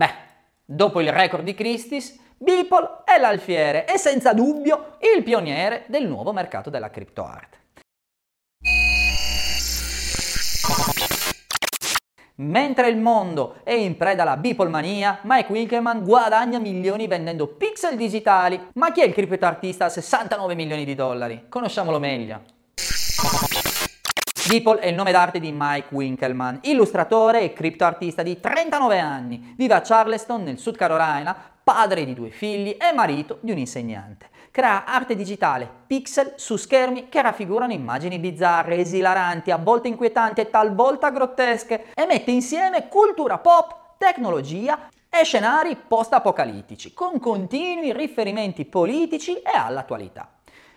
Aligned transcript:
Beh, 0.00 0.14
dopo 0.64 1.02
il 1.02 1.12
record 1.12 1.44
di 1.44 1.52
Christie's, 1.52 2.18
Beeple 2.38 3.02
è 3.04 3.20
l'alfiere 3.20 3.86
e 3.86 3.98
senza 3.98 4.32
dubbio 4.32 4.96
il 5.14 5.22
pioniere 5.22 5.84
del 5.88 6.08
nuovo 6.08 6.32
mercato 6.32 6.70
della 6.70 6.88
cryptoart. 6.88 7.58
Mentre 12.36 12.88
il 12.88 12.96
mondo 12.96 13.56
è 13.62 13.74
in 13.74 13.98
preda 13.98 14.22
alla 14.22 14.38
Beeplemania, 14.38 15.18
Mike 15.24 15.52
Winkelmann 15.52 16.02
guadagna 16.02 16.58
milioni 16.58 17.06
vendendo 17.06 17.46
pixel 17.46 17.98
digitali. 17.98 18.68
Ma 18.76 18.92
chi 18.92 19.02
è 19.02 19.04
il 19.04 19.12
criptoartista 19.12 19.84
a 19.84 19.90
69 19.90 20.54
milioni 20.54 20.86
di 20.86 20.94
dollari? 20.94 21.44
Conosciamolo 21.50 21.98
meglio. 21.98 22.40
Beeple 24.50 24.80
è 24.80 24.88
il 24.88 24.96
nome 24.96 25.12
d'arte 25.12 25.38
di 25.38 25.52
Mike 25.56 25.94
Winkelmann, 25.94 26.56
illustratore 26.62 27.42
e 27.42 27.52
criptoartista 27.52 28.24
di 28.24 28.40
39 28.40 28.98
anni. 28.98 29.54
Vive 29.56 29.74
a 29.74 29.80
Charleston, 29.80 30.42
nel 30.42 30.58
Sud 30.58 30.74
Carolina, 30.74 31.36
padre 31.62 32.04
di 32.04 32.14
due 32.14 32.30
figli 32.30 32.70
e 32.70 32.92
marito 32.92 33.38
di 33.42 33.52
un 33.52 33.58
insegnante. 33.58 34.28
Crea 34.50 34.86
arte 34.86 35.14
digitale, 35.14 35.70
pixel 35.86 36.32
su 36.34 36.56
schermi 36.56 37.08
che 37.08 37.22
raffigurano 37.22 37.72
immagini 37.72 38.18
bizzarre, 38.18 38.78
esilaranti, 38.78 39.52
a 39.52 39.56
volte 39.56 39.86
inquietanti 39.86 40.40
e 40.40 40.50
talvolta 40.50 41.10
grottesche 41.10 41.84
e 41.94 42.04
mette 42.06 42.32
insieme 42.32 42.88
cultura 42.88 43.38
pop, 43.38 43.98
tecnologia 43.98 44.88
e 45.08 45.22
scenari 45.22 45.76
post-apocalittici, 45.76 46.92
con 46.92 47.20
continui 47.20 47.92
riferimenti 47.92 48.64
politici 48.64 49.34
e 49.34 49.52
all'attualità. 49.54 50.28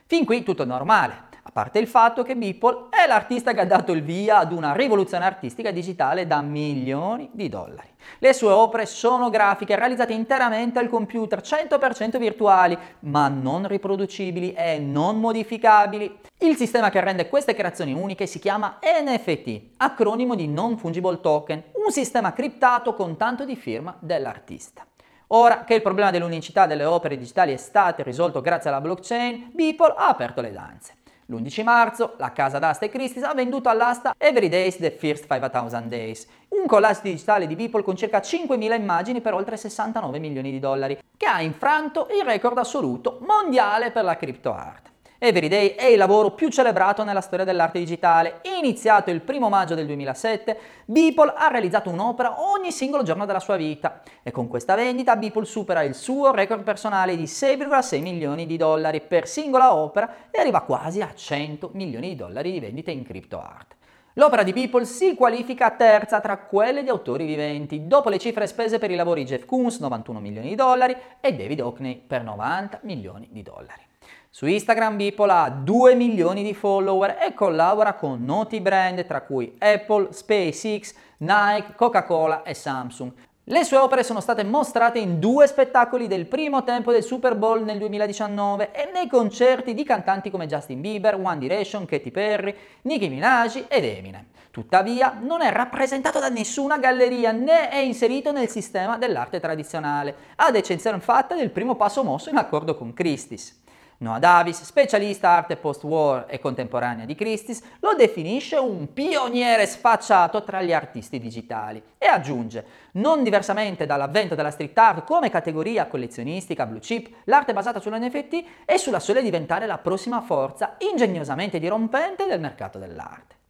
Fin 0.06 0.26
qui 0.26 0.44
tutto 0.44 0.64
normale, 0.64 1.32
a 1.46 1.52
parte 1.52 1.80
il 1.80 1.88
fatto 1.88 2.24
che 2.24 2.38
Beeple 2.38 2.88
è 2.90 3.06
l'artista 3.06 3.54
che 3.54 3.60
ha 3.60 3.66
dato 3.66 3.92
il 3.92 4.02
via 4.02 4.38
ad 4.38 4.54
una 4.54 4.74
rivoluzione 4.74 5.26
artistica 5.26 5.72
digitale 5.72 6.26
da 6.26 6.42
milioni 6.42 7.30
di 7.34 7.50
dollari. 7.50 7.90
Le 8.20 8.32
sue 8.32 8.52
opere 8.52 8.86
sono 8.86 9.30
grafiche 9.30 9.76
realizzate 9.76 10.14
interamente 10.14 10.80
al 10.80 10.88
computer, 10.88 11.42
100% 11.42 12.18
virtuali, 12.18 12.78
ma 13.00 13.28
non 13.28 13.68
riproducibili 13.68 14.54
e 14.54 14.80
non 14.80 15.20
modificabili. 15.20 16.20
Il 16.40 16.56
sistema 16.56 16.90
che 16.90 17.02
rende 17.02 17.28
queste 17.28 17.54
creazioni 17.54 17.92
uniche 17.92 18.26
si 18.26 18.40
chiama 18.40 18.80
NFT, 18.82 19.72
acronimo 19.78 20.36
di 20.36 20.48
Non 20.48 20.78
Fungible 20.78 21.20
Token, 21.20 21.62
un 21.86 21.92
sistema 21.92 22.32
criptato 22.32 22.94
con 22.94 23.18
tanto 23.18 23.44
di 23.44 23.58
firma 23.58 23.96
dell'artista. 24.00 24.86
Ora 25.28 25.66
che 25.66 25.74
il 25.74 25.82
problema 25.82 26.12
dell'unicità 26.12 26.68
delle 26.68 26.86
opere 26.86 27.18
digitali 27.18 27.52
è 27.52 27.58
stato 27.58 28.02
risolto 28.04 28.40
grazie 28.40 28.70
alla 28.70 28.80
blockchain, 28.80 29.52
Beeple 29.54 29.96
ha 29.98 30.08
aperto 30.08 30.40
le 30.40 30.52
danze. 30.52 31.02
L'11 31.28 31.64
marzo 31.64 32.14
la 32.18 32.32
casa 32.32 32.60
d'asta 32.60 32.86
e 32.86 32.90
Christie's 32.90 33.26
ha 33.26 33.34
venduto 33.34 33.70
all'asta 33.70 34.14
Every 34.18 34.50
Days 34.50 34.78
The 34.78 34.92
First 34.92 35.26
5000 35.28 35.88
Days, 35.88 36.28
un 36.50 36.66
collage 36.66 37.02
digitale 37.04 37.48
di 37.48 37.56
Beeple 37.56 37.84
con 37.84 37.96
circa 37.96 38.20
5.000 38.20 38.80
immagini 38.80 39.22
per 39.22 39.34
oltre 39.34 39.58
69 39.58 40.20
milioni 40.20 40.52
di 40.52 40.60
dollari, 40.60 40.98
che 41.18 41.26
ha 41.26 41.42
infranto 41.42 42.08
il 42.12 42.24
record 42.26 42.58
assoluto 42.58 43.20
mondiale 43.22 43.92
per 43.92 44.04
la 44.04 44.18
crypto 44.18 44.54
art. 44.54 44.93
Everyday 45.26 45.70
è 45.70 45.86
il 45.86 45.98
lavoro 45.98 46.32
più 46.32 46.50
celebrato 46.50 47.06
nella 47.06 47.22
storia 47.22 47.46
dell'arte 47.46 47.80
digitale. 47.80 48.42
Iniziato 48.60 49.10
il 49.10 49.22
1 49.26 49.48
maggio 49.48 49.74
del 49.74 49.86
2007, 49.86 50.60
Beeple 50.84 51.34
ha 51.38 51.48
realizzato 51.48 51.90
un'opera 51.90 52.42
ogni 52.42 52.74
singolo 52.74 53.04
giorno 53.04 53.26
della 53.26 53.40
sua 53.40 53.56
vita 53.56 54.02
e 54.22 54.32
con 54.32 54.50
questa 54.50 54.76
vendita 54.76 55.16
Beeple 55.16 55.46
supera 55.46 55.82
il 55.84 55.96
suo 55.96 56.32
record 56.32 56.64
personale 56.64 57.16
di 57.16 57.24
6,6 57.24 58.02
milioni 58.02 58.46
di 58.46 58.58
dollari 58.58 59.00
per 59.00 59.26
singola 59.26 59.74
opera 59.74 60.14
e 60.30 60.42
arriva 60.42 60.60
quasi 60.60 61.00
a 61.00 61.14
100 61.16 61.70
milioni 61.72 62.10
di 62.10 62.16
dollari 62.18 62.52
di 62.52 62.60
vendite 62.60 62.92
in 62.92 63.06
crypto 63.06 63.40
art. 63.40 63.76
L'opera 64.16 64.44
di 64.44 64.52
Beeple 64.52 64.84
si 64.84 65.16
qualifica 65.16 65.72
terza 65.72 66.20
tra 66.20 66.36
quelle 66.36 66.84
di 66.84 66.90
autori 66.90 67.26
viventi, 67.26 67.88
dopo 67.88 68.10
le 68.10 68.20
cifre 68.20 68.46
spese 68.46 68.78
per 68.78 68.92
i 68.92 68.96
lavori 68.96 69.24
Jeff 69.24 69.46
Koons 69.46 69.80
91 69.80 70.20
milioni 70.20 70.50
di 70.50 70.56
dollari 70.56 70.94
e 71.22 71.34
David 71.34 71.62
Hockney 71.62 71.96
per 72.06 72.24
90 72.24 72.80
milioni 72.82 73.30
di 73.32 73.42
dollari. 73.42 73.92
Su 74.30 74.48
Instagram 74.48 74.98
Beeple 74.98 75.32
ha 75.32 75.50
2 75.50 75.96
milioni 75.96 76.44
di 76.44 76.54
follower 76.54 77.18
e 77.22 77.34
collabora 77.34 77.94
con 77.94 78.24
noti 78.26 78.62
brand 78.62 79.06
tra 79.06 79.22
cui 79.22 79.56
Apple, 79.60 80.08
SpaceX, 80.12 80.96
Nike, 81.18 81.74
Coca-Cola 81.76 82.44
e 82.44 82.54
Samsung. 82.54 83.12
Le 83.48 83.66
sue 83.66 83.78
opere 83.78 84.04
sono 84.04 84.22
state 84.22 84.44
mostrate 84.44 85.00
in 85.00 85.20
due 85.20 85.48
spettacoli 85.48 86.08
del 86.08 86.28
primo 86.28 86.64
tempo 86.64 86.94
del 86.94 87.04
Super 87.04 87.36
Bowl 87.36 87.64
nel 87.64 87.78
2019 87.78 88.72
e 88.72 88.90
nei 88.94 89.08
concerti 89.08 89.74
di 89.74 89.84
cantanti 89.84 90.30
come 90.30 90.48
Justin 90.48 90.80
Bieber, 90.80 91.16
One 91.16 91.40
Direction, 91.40 91.86
Katy 91.86 92.10
Perry, 92.10 92.56
Nicki 92.84 93.10
Minaj 93.10 93.66
ed 93.68 93.84
Eminem. 93.84 94.26
Tuttavia 94.50 95.18
non 95.20 95.42
è 95.42 95.52
rappresentato 95.52 96.20
da 96.20 96.30
nessuna 96.30 96.78
galleria 96.78 97.32
né 97.32 97.70
è 97.70 97.78
inserito 97.78 98.32
nel 98.32 98.48
sistema 98.48 98.98
dell'arte 98.98 99.40
tradizionale, 99.40 100.16
ad 100.36 100.56
eccezione 100.56 101.00
fatta 101.00 101.36
del 101.36 101.50
primo 101.50 101.76
passo 101.76 102.04
mosso 102.04 102.30
in 102.30 102.38
accordo 102.38 102.76
con 102.76 102.94
Christie's. 102.94 103.63
Noah 104.04 104.20
Davis, 104.20 104.62
specialista 104.64 105.30
arte 105.30 105.56
post-war 105.56 106.26
e 106.28 106.38
contemporanea 106.38 107.06
di 107.06 107.16
Christie's, 107.16 107.62
lo 107.80 107.94
definisce 107.96 108.58
un 108.58 108.92
pioniere 108.92 109.66
sfacciato 109.66 110.44
tra 110.44 110.62
gli 110.62 110.74
artisti 110.74 111.20
digitali 111.20 111.82
e 111.98 112.06
aggiunge, 112.06 112.66
non 112.94 113.24
diversamente 113.24 113.86
dall'avvento 113.86 114.36
della 114.36 114.52
street 114.52 114.78
art 114.78 115.06
come 115.06 115.30
categoria 115.30 115.88
collezionistica 115.88 116.66
blue 116.66 116.82
chip, 116.82 117.12
l'arte 117.24 117.54
basata 117.54 117.80
sull'NFT 117.80 118.44
è 118.66 118.76
sulla 118.76 119.00
sola 119.00 119.22
diventare 119.22 119.66
la 119.66 119.78
prossima 119.78 120.20
forza 120.20 120.76
ingegnosamente 120.80 121.58
dirompente 121.58 122.28
del 122.28 122.42
mercato 122.42 122.78
dell'arte. 122.78 123.42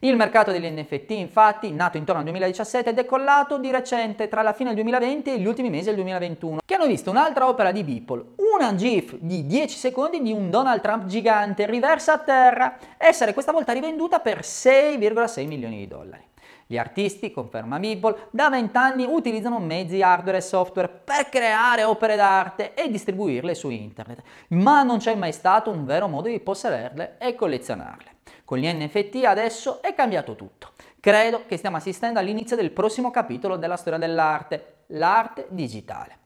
Il 0.00 0.14
mercato 0.14 0.52
degli 0.52 0.70
NFT, 0.70 1.10
infatti, 1.10 1.72
nato 1.72 1.96
intorno 1.96 2.20
al 2.20 2.26
2017, 2.26 2.90
è 2.90 2.94
decollato 2.94 3.58
di 3.58 3.72
recente 3.72 4.28
tra 4.28 4.42
la 4.42 4.52
fine 4.52 4.72
del 4.72 4.84
2020 4.84 5.32
e 5.32 5.40
gli 5.40 5.46
ultimi 5.46 5.70
mesi 5.70 5.86
del 5.86 5.96
2021, 5.96 6.58
che 6.64 6.74
hanno 6.76 6.86
visto 6.86 7.10
un'altra 7.10 7.48
opera 7.48 7.72
di 7.72 7.82
Beeple, 7.82 8.24
una 8.54 8.74
GIF 8.74 9.16
di 9.18 9.46
10 9.46 9.76
secondi 9.76 10.20
di 10.22 10.32
un 10.32 10.50
Donald 10.50 10.80
Trump 10.80 11.06
gigante 11.06 11.66
riversa 11.66 12.14
a 12.14 12.18
terra, 12.18 12.76
essere 12.96 13.32
questa 13.32 13.52
volta 13.52 13.72
rivenduta 13.72 14.20
per 14.20 14.40
6,6 14.40 15.46
milioni 15.46 15.78
di 15.78 15.86
dollari. 15.86 16.26
Gli 16.66 16.76
artisti, 16.76 17.30
conferma 17.30 17.78
Beeple, 17.78 18.28
da 18.30 18.50
vent'anni 18.50 19.06
utilizzano 19.08 19.58
mezzi 19.58 20.02
hardware 20.02 20.38
e 20.38 20.42
software 20.42 20.88
per 20.88 21.28
creare 21.30 21.84
opere 21.84 22.14
d'arte 22.14 22.74
e 22.74 22.90
distribuirle 22.90 23.54
su 23.54 23.70
internet, 23.70 24.22
ma 24.48 24.82
non 24.82 24.98
c'è 24.98 25.14
mai 25.14 25.32
stato 25.32 25.70
un 25.70 25.86
vero 25.86 26.08
modo 26.08 26.28
di 26.28 26.40
possederle 26.40 27.16
e 27.18 27.34
collezionarle. 27.34 28.16
Con 28.44 28.58
gli 28.58 28.66
NFT 28.66 29.24
adesso 29.24 29.80
è 29.80 29.94
cambiato 29.94 30.36
tutto. 30.36 30.72
Credo 31.00 31.44
che 31.46 31.56
stiamo 31.56 31.76
assistendo 31.76 32.18
all'inizio 32.18 32.56
del 32.56 32.70
prossimo 32.70 33.10
capitolo 33.10 33.56
della 33.56 33.76
storia 33.76 33.98
dell'arte, 33.98 34.84
l'arte 34.88 35.46
digitale. 35.48 36.18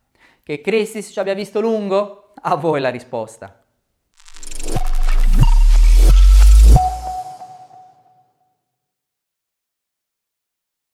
Che 0.45 0.61
Christie's 0.61 1.13
ci 1.13 1.21
abbia 1.21 1.35
visto 1.35 1.61
lungo? 1.61 2.33
A 2.43 2.57
voi 2.57 2.81
la 2.81 2.91
risposta. 2.91 3.62